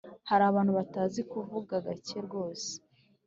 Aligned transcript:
Hari 0.29 0.43
abantu 0.47 0.71
batazi 0.79 1.21
kuvuga 1.31 1.73
gake 1.85 2.17
rwose 2.25 2.69